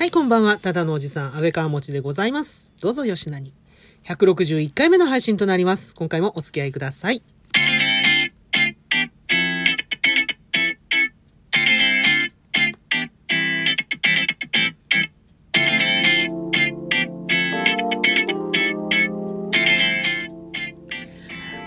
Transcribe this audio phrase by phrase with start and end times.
[0.00, 0.56] はい、こんばんは。
[0.56, 2.72] ただのおじさん、安倍川持ちでございます。
[2.80, 3.52] どうぞよしなに。
[4.04, 5.94] 161回目の配信となります。
[5.94, 7.22] 今回もお付き合いください。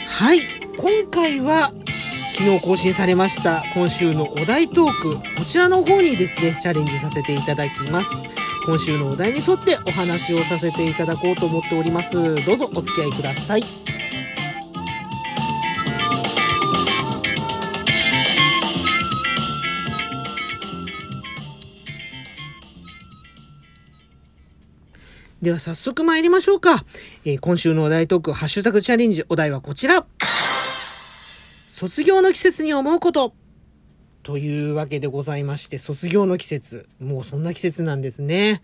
[0.07, 0.41] はい、
[0.75, 1.71] 今回は
[2.36, 3.63] 昨日更新されました。
[3.73, 8.09] 今週のお題トークこちらの方にですねチャレンジさせていただきます。
[8.65, 12.36] 今週のお題に沿ってお話をさせていただこうと思っております。
[12.46, 13.64] どうぞお付き合いください。
[25.42, 26.86] では早速参りましょうか。
[27.25, 30.06] えー今週のお題トーク、ハッシュタグチャレンジ、お題はこちら。
[31.75, 33.33] 卒業の季節に思うこと。
[34.22, 36.88] というわけでございまして、卒業の季節。
[37.00, 38.61] もうそんな季節なんですね。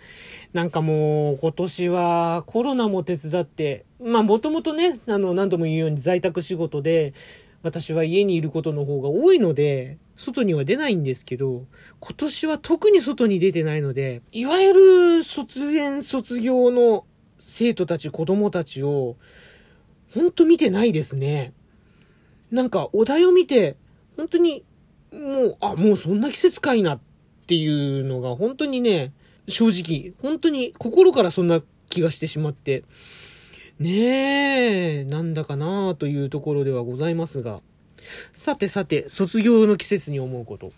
[0.53, 7.15] なんかもう今年はコロナも手伝って、まあもともとね、あの何度も言うように在宅仕事で、
[7.63, 11.65] 私は家にいることの方が多いので、外には出ないんですけど、
[11.99, 14.73] 今年は特に外に出てないので、いわゆ
[15.17, 17.05] る卒園卒業の
[17.39, 19.15] 生徒たち、子供たちを、
[20.13, 21.53] ほんと見てないですね。
[22.51, 23.75] なんかお題を見て、
[24.17, 24.63] 本当に、
[25.11, 26.99] もう、あ、もうそんな季節かいなっ
[27.47, 29.11] ていうのが本当にね、
[29.47, 32.83] 正直、本当に心からそんな気がしてしまって、
[33.79, 37.61] ねえ、なんだかなというところではございますが。
[38.33, 40.71] さてさて、卒業の季節に思うこと。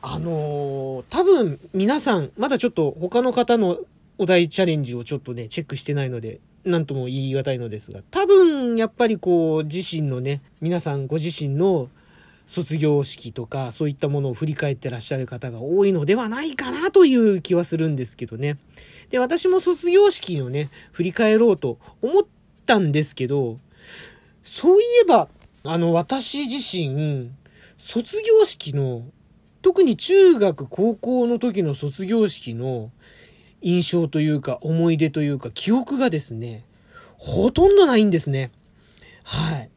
[0.00, 3.78] あのー多分皆さん、まだちょっと他の方の
[4.16, 11.88] お題チャレンジをちょっとね、チェックしてないので、なんとも言い難いのですが、多分やっぱりこう、自身のね、皆さんご自身の
[12.46, 18.58] 卒業式とか、そういったものを振り返ってらっしゃる方が多いのではないかなという気はするんですけどね。
[19.10, 22.24] で、私も卒業式をね、振り返ろうと思っ
[22.66, 23.58] たんですけど、
[24.44, 25.28] そういえば、
[25.64, 27.30] あの、私自身、
[27.76, 29.04] 卒業式の、
[29.60, 32.90] 特に中学、高校の時の卒業式の
[33.62, 36.64] 印象というか、思い出というか、記憶がですね、
[37.16, 38.50] ほとんどないんですね。
[39.24, 39.70] はい。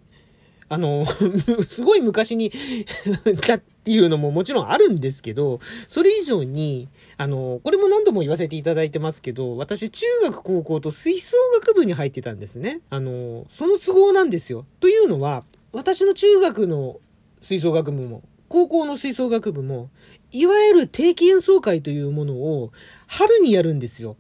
[0.69, 1.05] あの、
[1.67, 2.51] すごい昔に
[3.45, 5.59] だっていうのももちろんあるんですけど、
[5.89, 6.87] それ以上に、
[7.17, 12.79] あの、これも何度も言わせていただいてますけど、私中学高校と吹奏楽部に入ってたんですね。
[12.89, 14.65] あの、その都合なんですよ。
[14.79, 15.43] というのは、
[15.73, 16.99] 私の中学の
[17.41, 18.21] 吹奏楽部も、
[18.51, 19.89] 高校の吹奏楽部も、
[20.29, 22.73] いわゆる定期演奏会というものを
[23.07, 24.17] 春にやるんですよ。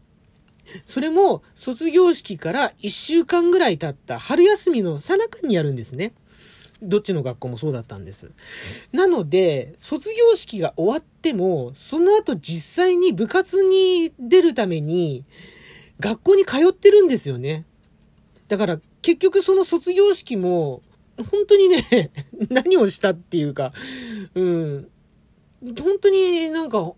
[0.85, 6.13] それも卒業式から1週間ぐらい経った春休みの最中にやるんですね。
[6.81, 8.31] どっちの学校もそうだったんです。
[8.93, 15.25] なので、卒業式が終わっても、その後実際に部活に出るために、
[15.99, 17.65] 学校に通ってるんですよね。
[18.47, 20.83] だから結局その卒業式も、
[21.17, 22.11] 本当にね、
[22.49, 23.73] 何をしたっていうか、
[24.33, 24.87] うん、
[25.79, 26.93] 本当になんか、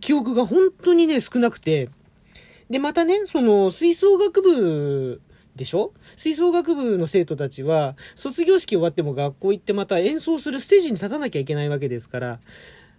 [0.00, 1.88] 記憶が本当にね、少なくて、
[2.70, 5.20] で、またね、その、吹奏楽部
[5.56, 5.92] でしょ？
[6.16, 12.40] 吹奏楽部の生徒たちは、卒業式終わっても学校行ってまた演奏するステージに立たなきゃいけないわけですから、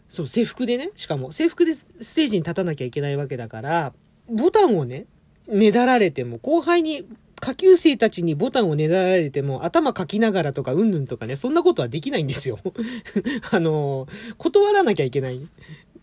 [0.09, 1.85] そう、制服でね、しかも、制服でス
[2.15, 3.93] テージに立たなきゃいけないわけだから、
[4.29, 5.05] ボタンをね、
[5.47, 7.05] ねだられても、後輩に、
[7.45, 12.57] 下級生たちにボタンをねだられても、頭かきながらとか、うんぬんとかね、そんなことはできないんですよ。
[13.51, 14.07] あの、
[14.39, 15.39] 断らなきゃいけない。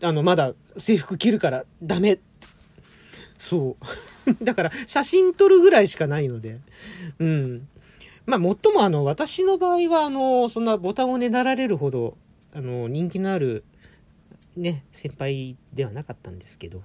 [0.01, 2.19] あの、まだ制服着るからダメ。
[3.37, 4.35] そう。
[4.41, 6.59] だから、写真撮るぐらいしかないので。
[7.19, 7.67] うん。
[8.25, 12.15] まあ、もっともあの、私の場合は、あの、そんなボタンをねだられるほど、
[12.53, 13.65] あの、人気のある、
[14.55, 16.83] ね、先輩ではなかったんですけど。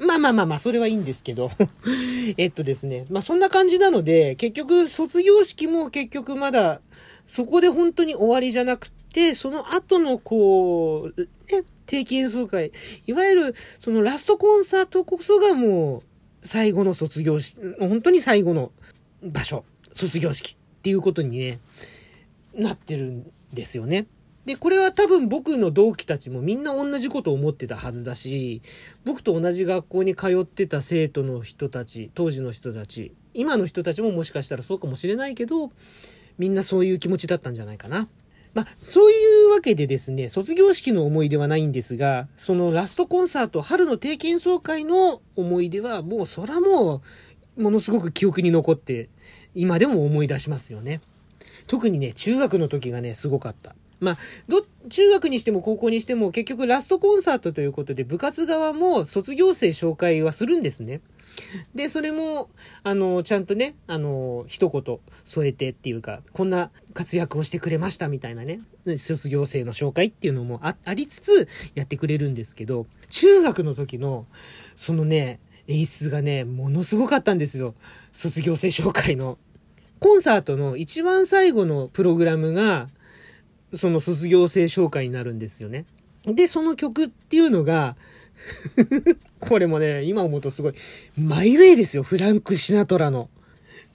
[0.00, 1.50] まあまあまあまあ、それはいいんですけど。
[2.38, 3.06] えっとですね。
[3.10, 6.80] まあそんな感じなので、結局卒業式も結局まだ、
[7.26, 12.72] そこで本当に終わりじゃなくて、その後のこう、ね、定期演奏会、
[13.06, 18.72] いわゆるそのラストコンサートこそがもう、最後の卒業式、本当に最後の
[19.22, 21.60] 場所、卒業式っていうことにね、
[22.54, 24.06] なってるんですよね。
[24.44, 28.62] で、これは多分僕の同期たちもみんな同じことを思ってたはずだし、
[29.04, 35.70] 僕と同じ学校に通ってた生徒の人たち、当時の人たち、今の人たちももしかしたらそうかもしれないけど、
[36.38, 38.08] みんなそういう気持ちだったんじゃないかな。
[38.54, 47.02] まあ、そういうわけでですね、卒業式の思い出はないんですが、そのラストコンサート、春の定期演奏会の思い出は、もうそらも
[47.56, 49.08] う、ものすごく記憶に残って、
[49.54, 51.00] 今でも思い出しますよね。
[51.70, 53.76] 特にね、中学の時がね、すごかった。
[54.00, 54.18] まあ、
[54.48, 61.00] ど、中学にしても高校にしても結局ラストコンサートということで部活側も卒業生紹介はするんですね。
[61.76, 62.50] で、それも、
[62.82, 68.58] あの、ちゃんとね、あの、一言添えてっていうか、こんな活躍をしてくれましたみたいなね、
[68.96, 71.46] 卒業生の紹介っていうのもあありつつ
[71.76, 74.26] やってくれるんですけど、中学の時の、
[74.74, 75.38] そのね、
[75.68, 77.76] 演出がね、ものすごかったんですよ。
[78.10, 79.38] 卒業生紹介の。
[80.00, 82.88] コンサートの一番最後のプログラムが、
[83.74, 85.84] その卒業生紹介になるんですよね。
[86.24, 87.96] で、その曲っていうのが
[89.40, 90.74] これもね、今思うとすごい、
[91.18, 93.28] マイウェイですよ、フランク・シナトラの。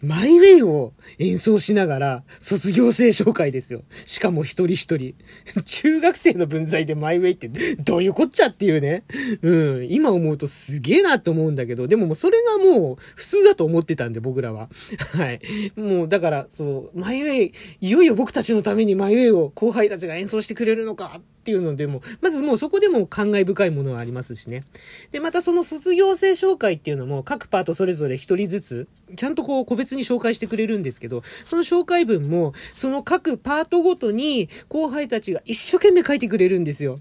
[0.05, 3.83] マイウェイを演奏しながら卒業生紹介ですよ。
[4.05, 5.15] しかも一人一人。
[5.63, 9.03] 中学生の分際でマイウェイってどういうこっちゃっていうね。
[9.41, 9.87] うん。
[9.89, 14.69] 今思うとすげえなって思うんだけど、でももうそれがもう普通だと思ってたんで僕らは。
[15.17, 15.41] はい。
[15.75, 24.63] もうだからそう、マイウェイ、いよいよ僕たちのためにマイウェイを後輩たちが演奏してくれるのかっていうのでも、まずもうそこでも感慨深いものはありますしね。
[25.11, 36.99] で、またその卒業生紹介っていうのも各パートそれぞれ一人ずつ、ちゃんとこう個別に紹介してくれるんですけど、その紹介文も、その各パートごとに後輩たちが一生懸命書いてくれるんですよ。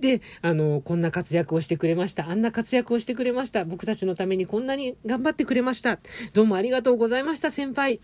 [0.00, 2.28] で、あの、こんな活躍をしてくれました。
[2.28, 3.64] あんな活躍をしてくれました。
[3.64, 5.98] 僕たちのためにこんなに頑張ってくれました。
[6.34, 7.98] どうもありがとうございました、先輩。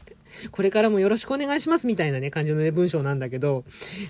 [0.50, 3.64] これからもよろしくお願いします、みたいなね、感じのね、文章なんだけど、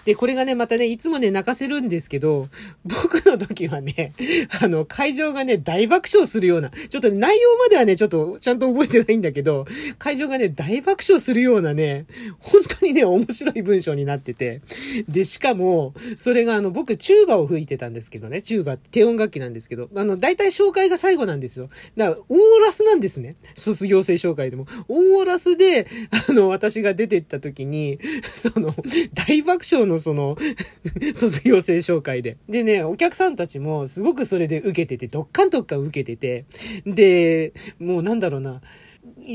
[0.04, 2.48] で、これがね、またね、いつもね、泣かせるんですけど、
[2.84, 4.12] 僕の時はね、
[4.60, 9.66] あの、会場がね、大爆笑するような、ちょっと内容まではね、ちょっと、ちゃんと覚えてないんだけど、
[9.98, 12.06] 会場がね、大爆笑するようなね、
[12.38, 14.62] 本当にね、面白い文章になってて、
[15.08, 21.68] で、しかも、それがあの、僕、チューバを吹いてたんですけどね、チューバって低音楽器なんですけど、あの、大体紹介が最後なんですよ。
[21.96, 23.34] だから、オーラスなんですね。
[23.56, 24.66] 卒業生紹介でも。
[24.88, 25.86] オーラスで、
[26.28, 28.74] あの、私が出てった時に、 その、
[29.14, 30.36] 大爆笑のその
[31.14, 32.36] 卒業生紹介で。
[32.48, 36.44] でね、お客さんたちもすごくそれで受けてて、どっかんどっかん受けてて、
[36.86, 38.60] で、もうなんだろうな、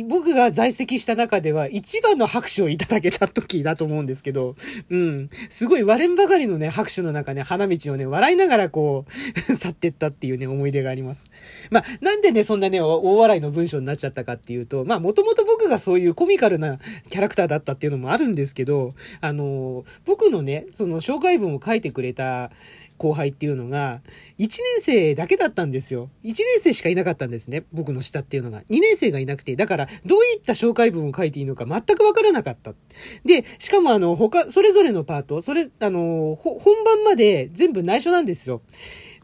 [0.08, 4.56] 僕が在籍した中では一番の拍手をいただけた時だと思うんですけど、
[4.90, 5.30] うん。
[5.50, 9.12] すごい割れんばかりのね、拍手の中ね、花道をね、笑いながらこう
[9.56, 11.26] 去ってったっていうね、思い出があります。
[11.70, 16.80] まあ、なんでね、そんなね、大笑いの文章になっちゃったかっていうと、まあ、もともと僕がそういうコミカルな
[17.10, 22.52] キャラクターだったっていうのもあるんですけど、あの、僕のね、その紹介文を書いてくれた、
[23.00, 24.02] 後輩っていうのが、
[24.38, 26.10] 1年生だけだったんですよ。
[26.24, 27.64] 1年生しかいなかったんですね。
[27.72, 28.62] 僕の下っていうのが。
[28.70, 32.74] 2年生がいなくて、だから、どういった紹介文を書いていいのか全くわからなかった。
[33.26, 38.62] で、しかもあの、他、それぞれのパート、それ、あの、本番まで全部内緒なんですよ。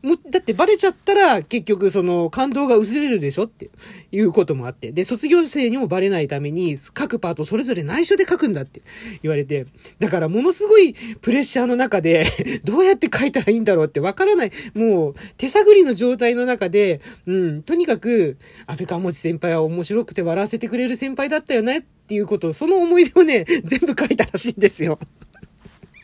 [0.06, 3.70] も、だってバレちゃったら結局その感動が薄れるでしょって
[4.12, 4.92] いうこともあって。
[4.92, 8.82] で、卒業生にもバレないために各パートそれぞれ内緒で書くんだって
[9.24, 9.66] 言われて。
[10.00, 12.26] だからものすごいプレッシャーの中で
[12.64, 14.52] どうやって書いたらいいんだろうってわからない。
[14.74, 18.38] もう手探りの状態の中で、うん、とにかく
[18.68, 25.00] 安倍川文字先輩は面白くて笑わせてくれる先輩だったよねっていうことを、その思い出をね、全部書いたらしいんですよ。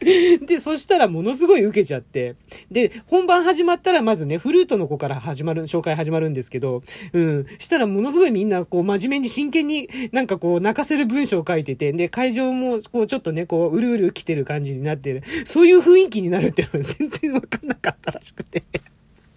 [0.47, 2.35] で、そしたらものすごい受けちゃって。
[2.71, 6.81] で、本番始まったらまずね、フルートの子から始まる、紹介始まるんですけど、
[7.13, 7.45] うん。
[7.59, 18.63] したらものすごいみんなこう真面目に真剣になんかこう泣かせる文章を書いてて、で、会場もこうちょっとね、こう、うるうる来てる感じになって、そういう雰囲気になるっていうのは全然わかんなかったらしくて。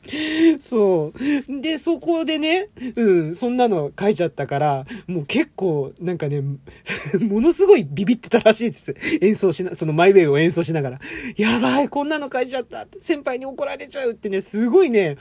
[0.61, 1.61] そう。
[1.61, 6.42] で、そこでね、うん、そんなの書いちゃったから、もう結構、なんかね、
[7.20, 8.94] ものすごいビビってたらしいです。
[9.20, 10.99] 演奏しな、そのマイウェイを演奏しながら。
[11.37, 12.87] やばい、こんなの書いちゃった。
[12.99, 15.16] 先輩に怒られちゃうってね、すごいね、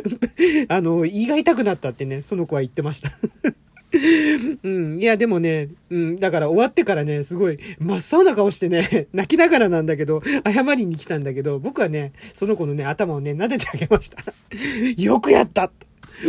[0.68, 3.10] あの、胃が痛くなったってね、その子は言ってました。
[4.62, 4.98] うん。
[5.00, 6.16] いや、でもね、うん。
[6.16, 14.22] だから終わってからね、すごい真っ青な顔してね、 泣きながらなんだけど、謝りに来たんだけど、僕はね、その子のね、頭をね、撫でてあげました。
[15.00, 15.70] よくやった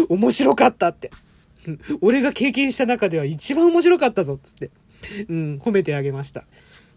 [0.09, 1.09] 面白かったって。
[2.01, 4.69] 俺が経験した中では一番面白かったぞつって。
[5.29, 6.45] うん、褒めてあげました。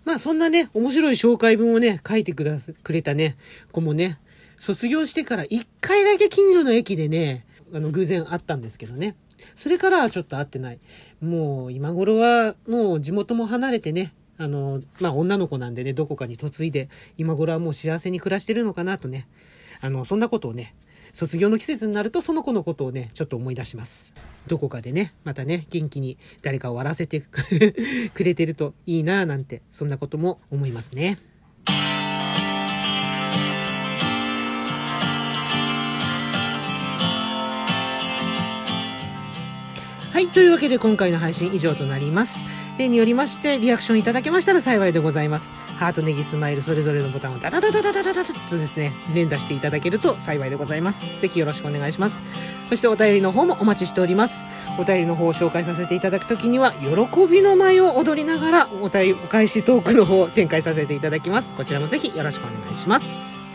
[0.05, 3.37] まあそんなね、面白い紹介文をね、書いてくだす、くれたね、
[3.73, 4.19] 子もね、
[4.59, 9.17] 卒業してから一回だけ近所の駅でね、あの、偶然会ったんですけどね。
[9.55, 10.81] それからはちょっと会ってない。
[11.21, 19.27] もう今頃はもう地元も離れてね、あの、まあ、女の子なんでね、どこかに嫁いで、今頃はもう幸せに暮らしてるのかなとね、
[19.81, 20.75] あの、そんなことをね、
[21.13, 24.15] 卒業の季節になるとその子のことをね、ちょっと思い出します。
[24.47, 27.29] どこかでね、またね、元気に誰かを笑わせてく
[28.25, 31.19] れてるといいなぁなんて、そんなことも思いますね。
[40.19, 42.45] はい、というわけで今回の配信以上となります。
[42.77, 45.55] 例によりましてリアクションいただけましたら幸いでございます。
[45.79, 51.21] ハート、ネギ、スマイル、それぞれのボタンをダダダダダダダダとですね、連打していただけると幸いでございます。
[51.21, 52.21] ぜひよろしくお願いします。
[52.69, 54.49] そしてお便りの方もお待ちしております。
[54.77, 61.55] お便りの方を紹介させていただくときには、喜びの舞を踊りながらお便り、お返しトークの方を展開させていただきます。
[61.55, 63.48] こちらもぜひよろしくお願いします。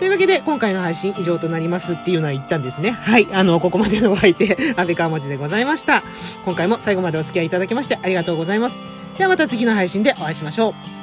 [0.00, 2.92] というわけで、今回の配信以上となりますっていうのは言ったんですね。
[2.92, 3.28] はい。
[3.34, 6.02] あの、ここまでのお相手、 安倍川文字でございました。
[6.46, 8.88] 今回も最後までお付き合いいただきましてありがとうございます。
[9.18, 10.99] ではまた次の配信でお会いしましょう。